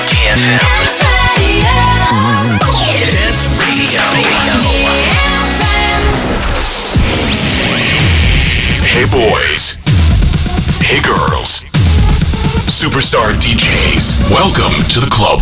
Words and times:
DFM. 0.05 0.61
Dance 3.01 3.41
Radio. 3.41 3.41
Dance 3.41 3.41
Radio. 3.57 4.01
Hey 8.85 9.05
boys. 9.09 9.81
Hey 10.83 11.01
girls. 11.01 11.65
Superstar 12.69 13.33
DJs. 13.33 14.29
Welcome 14.29 14.73
to 14.93 14.99
the 14.99 15.09
club. 15.09 15.41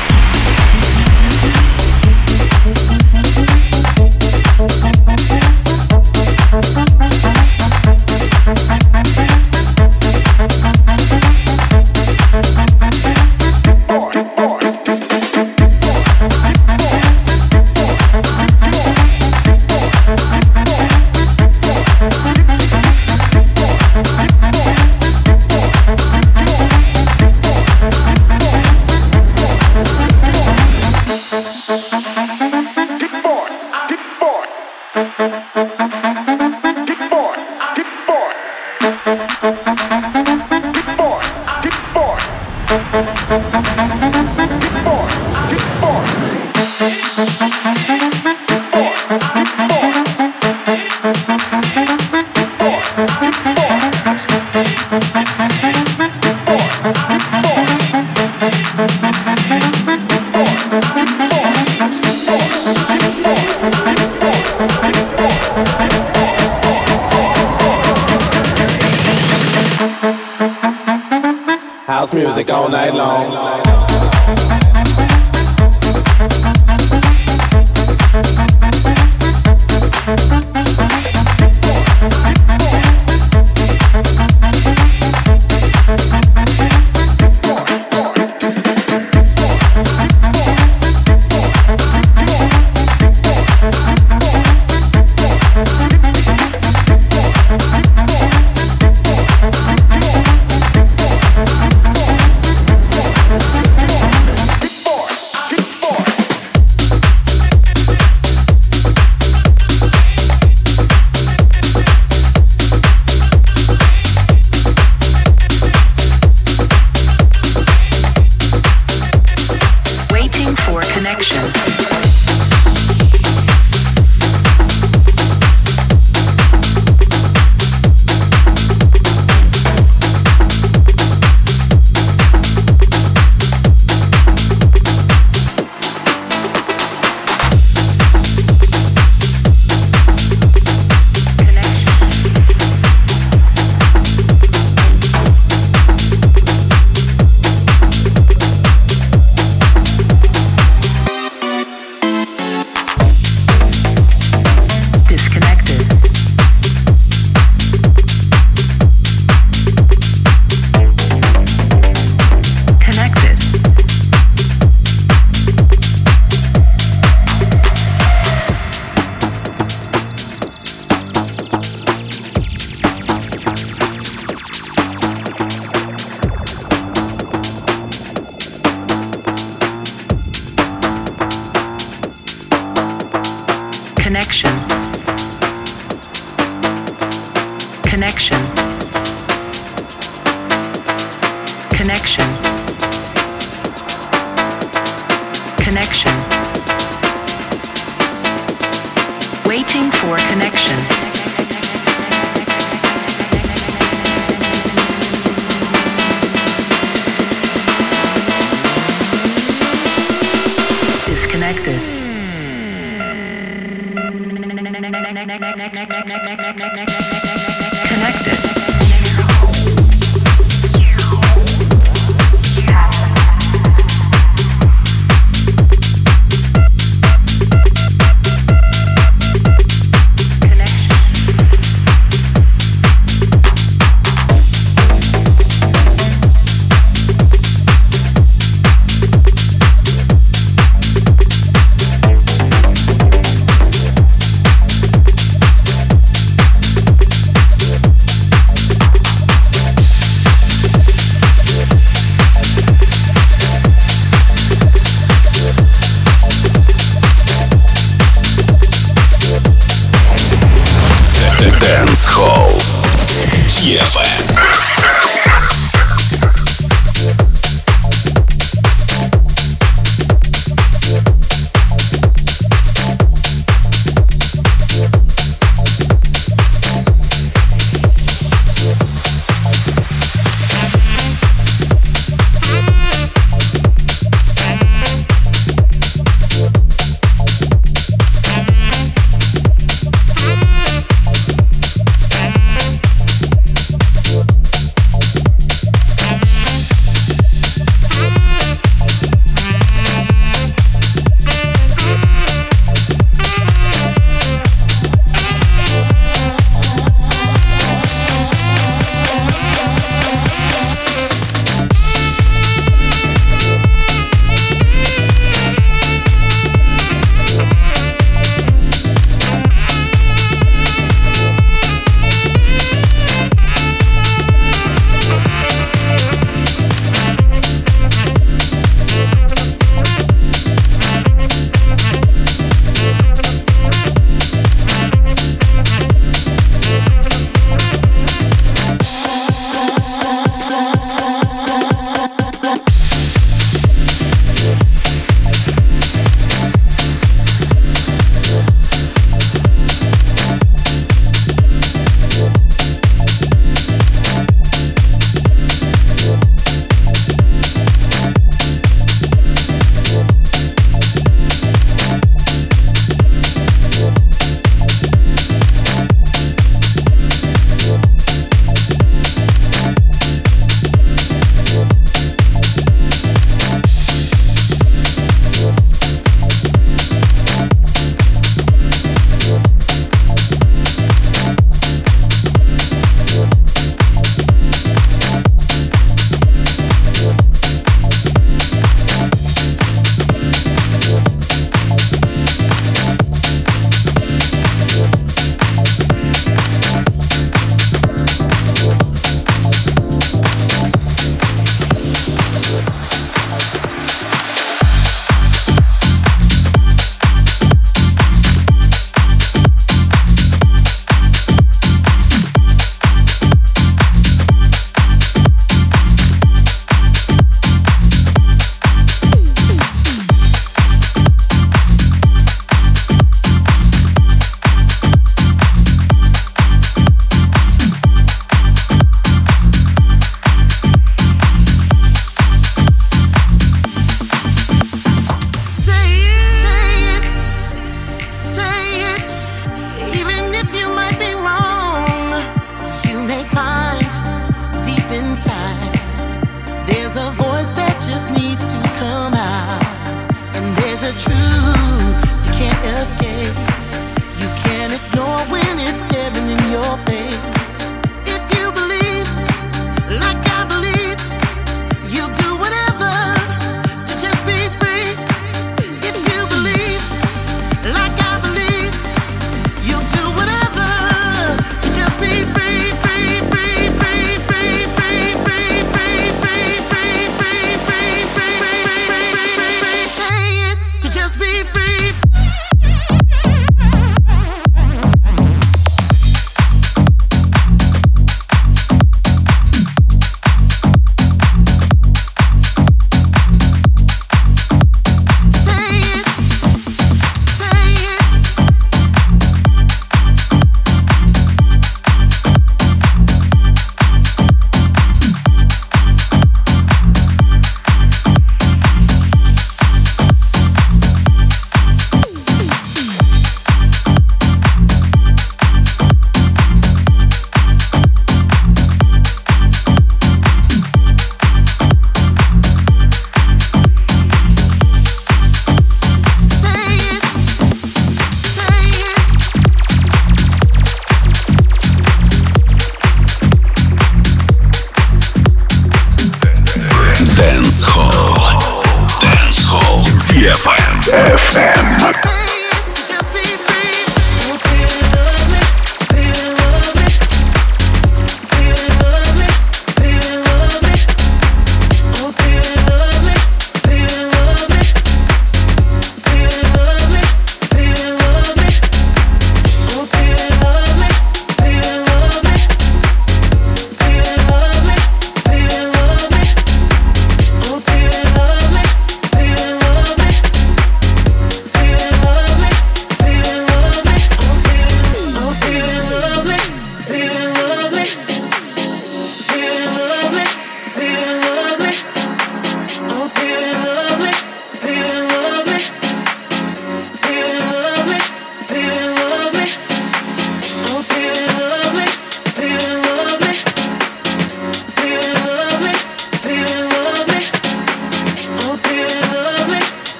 Music 72.41 72.55
all 72.55 72.69
night 72.69 72.93
long. 72.95 73.70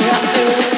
Yes, 0.00 0.69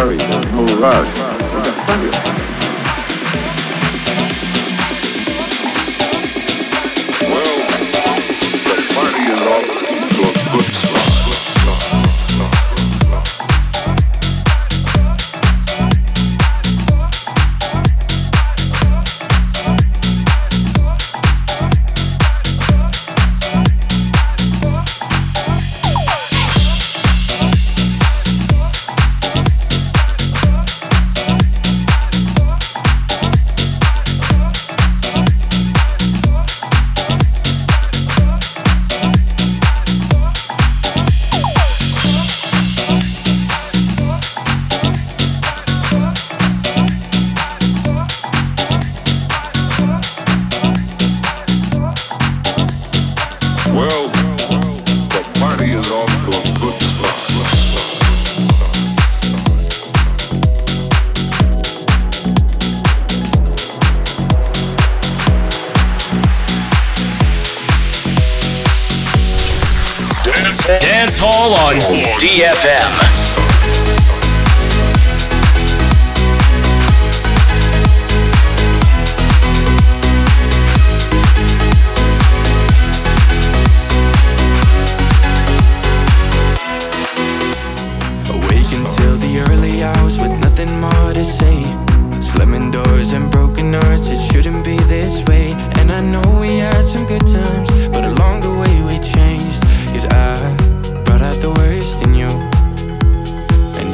Worry, 0.00 0.16
there's 0.16 0.52
no 0.52 2.39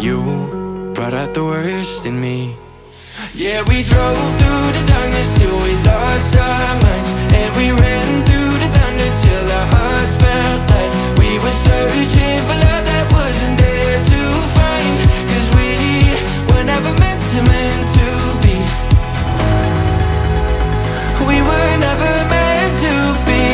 you 0.06 0.92
brought 0.94 1.14
out 1.14 1.34
the 1.34 1.42
worst 1.42 2.06
in 2.06 2.20
me. 2.20 2.54
Yeah, 3.34 3.60
we 3.70 3.82
drove 3.90 4.28
through 4.38 4.66
the 4.76 4.84
darkness 4.94 5.28
till 5.38 5.56
we 5.66 5.72
lost 5.90 6.32
our 6.36 6.74
minds, 6.84 7.10
and 7.38 7.50
we 7.58 7.66
ran 7.82 8.10
through 8.26 8.54
the 8.62 8.70
thunder 8.76 9.10
till 9.24 9.46
our 9.58 9.68
hearts 9.74 10.14
felt 10.22 10.62
like 10.72 10.90
We 11.22 11.30
were 11.42 11.56
searching 11.66 12.38
for 12.46 12.56
love 12.66 12.84
that 12.90 13.06
wasn't 13.18 13.56
there 13.64 13.98
to 14.12 14.20
find, 14.56 14.96
Cause 15.30 15.48
we 15.58 15.70
were 16.48 16.64
never 16.72 16.92
meant 17.02 17.22
to, 17.32 17.40
meant 17.50 17.84
to 17.98 18.06
be. 18.44 18.56
We 21.30 21.36
were 21.48 21.72
never 21.86 22.12
meant 22.32 22.74
to 22.84 22.94
be. 23.28 23.44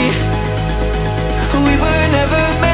We 1.67 1.75
were 1.85 2.07
never 2.19 2.45
meant. 2.61 2.72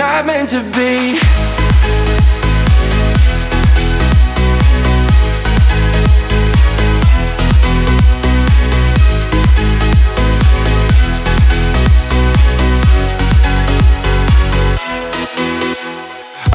Not 0.00 0.24
meant 0.24 0.48
to 0.48 0.62
be. 0.62 1.18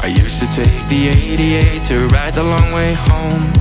I 0.00 0.08
used 0.08 0.40
to 0.40 0.46
take 0.56 0.66
the 0.88 1.06
88 1.06 1.84
to 1.84 2.08
ride 2.08 2.34
the 2.34 2.42
long 2.42 2.72
way 2.72 2.94
home. 2.94 3.52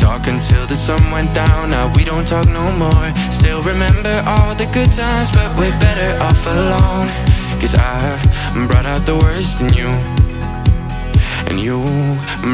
Talk 0.00 0.26
until 0.26 0.66
the 0.66 0.74
sun 0.74 1.10
went 1.10 1.34
down, 1.34 1.68
now 1.68 1.92
we 1.94 2.04
don't 2.04 2.26
talk 2.26 2.46
no 2.48 2.72
more. 2.72 3.12
Still 3.30 3.62
remember 3.62 4.22
all 4.26 4.54
the 4.54 4.64
good 4.72 4.90
times, 4.90 5.30
but 5.32 5.54
we're 5.58 5.78
better 5.80 6.18
off 6.22 6.46
alone. 6.46 7.43
Cause 7.64 7.76
I 7.76 8.20
brought 8.68 8.84
out 8.84 9.06
the 9.06 9.16
worst 9.16 9.62
in 9.62 9.72
you, 9.72 9.88
and 11.48 11.58
you 11.58 11.80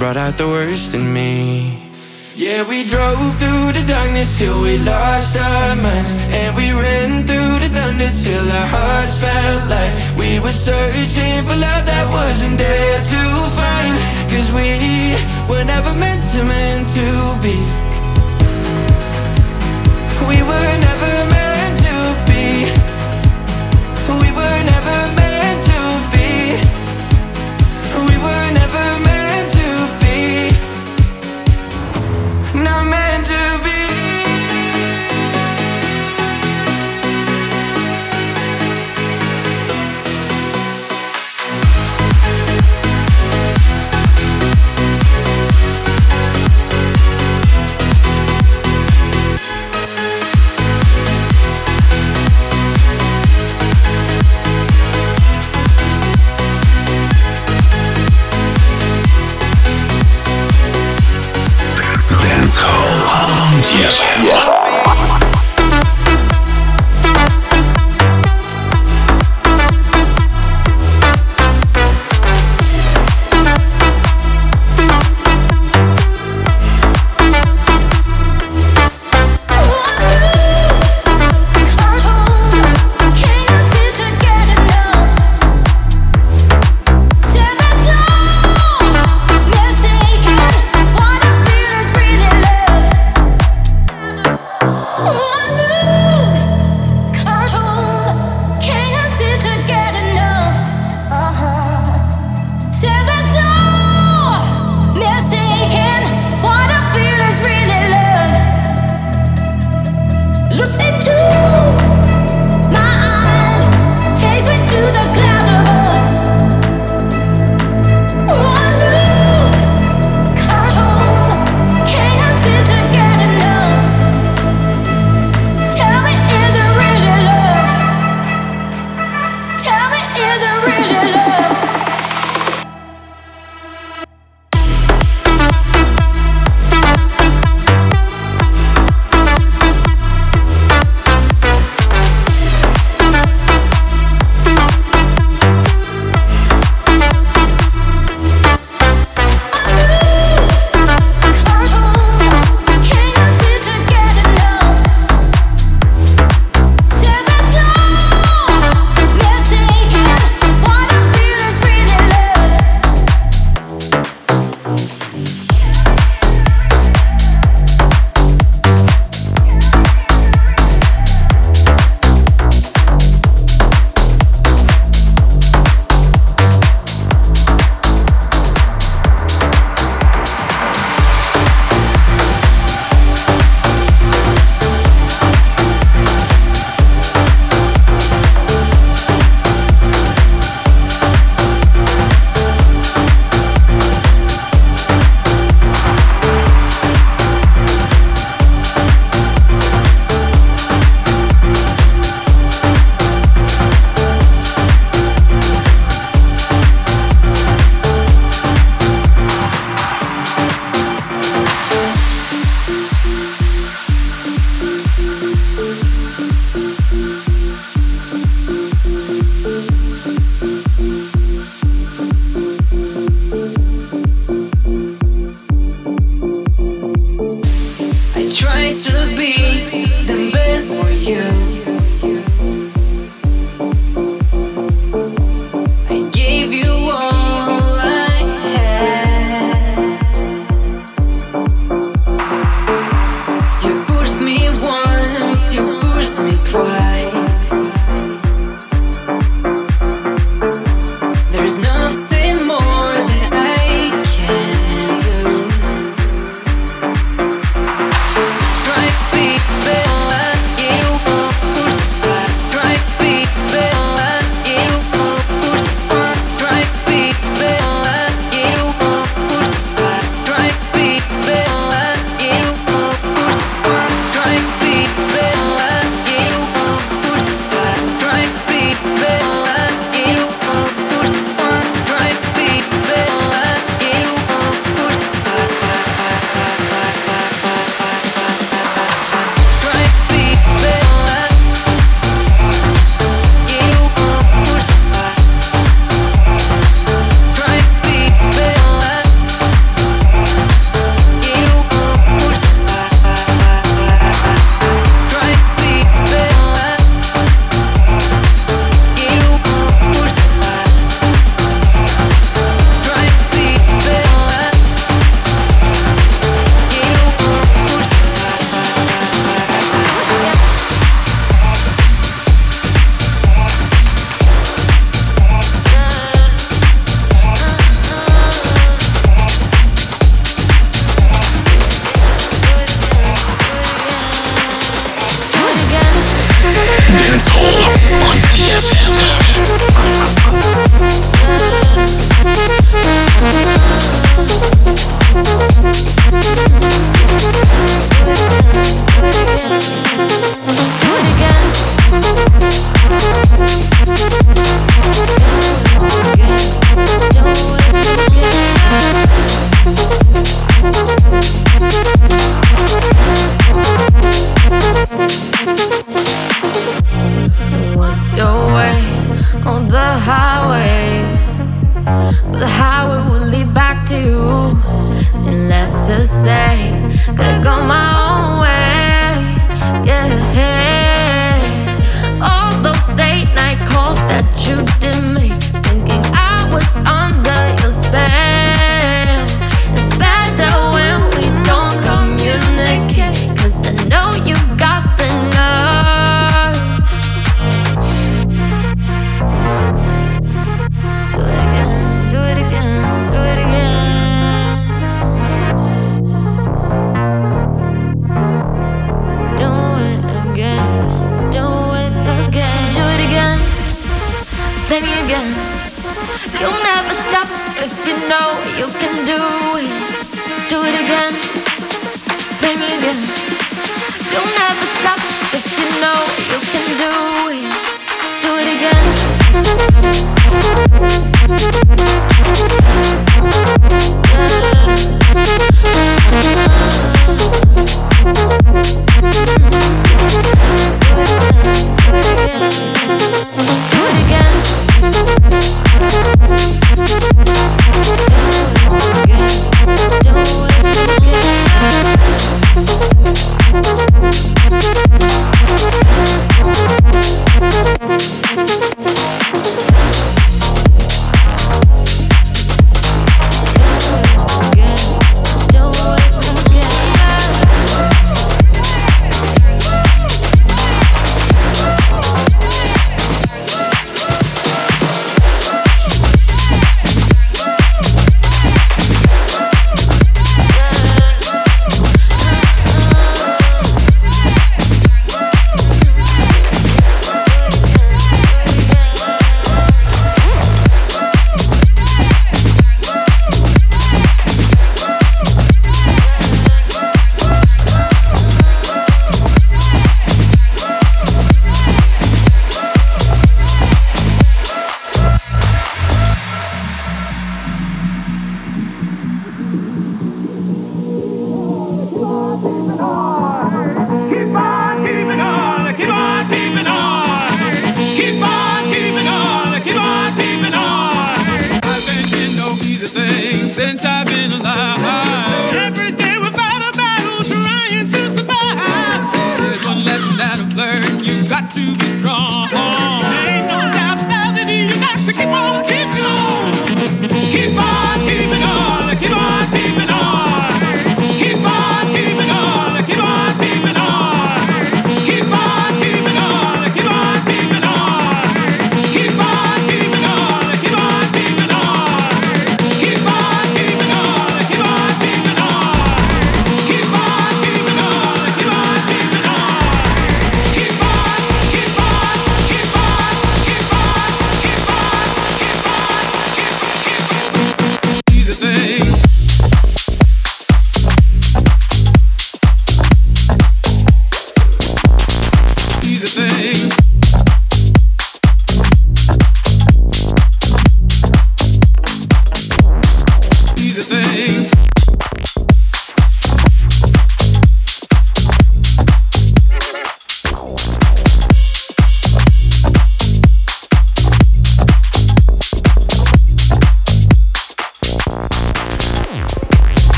brought 0.00 0.16
out 0.16 0.36
the 0.36 0.48
worst 0.48 0.96
in 0.96 1.12
me. 1.12 1.78
Yeah, 2.34 2.66
we 2.68 2.82
drove 2.82 3.38
through 3.38 3.70
the 3.78 3.84
darkness 3.86 4.36
till 4.36 4.60
we 4.60 4.78
lost 4.78 5.38
our 5.38 5.76
minds. 5.76 6.10
And 6.34 6.56
we 6.56 6.72
ran 6.72 7.22
through 7.22 7.54
the 7.62 7.70
thunder 7.70 8.10
till 8.18 8.46
our 8.50 8.66
hearts 8.66 9.16
felt 9.22 9.70
like 9.70 9.94
We 10.18 10.40
were 10.40 10.50
searching 10.50 11.38
for 11.46 11.54
love 11.54 11.86
that 11.86 12.06
wasn't 12.10 12.58
there 12.58 12.98
to 12.98 13.22
find. 13.54 13.94
Cause 14.26 14.50
we 14.50 15.14
were 15.46 15.62
never 15.62 15.94
meant 15.94 16.26
to, 16.34 16.42
meant 16.42 16.88
to 16.98 17.06
be. 17.46 17.54
We 20.26 20.42
were 20.42 20.74
never 20.82 20.95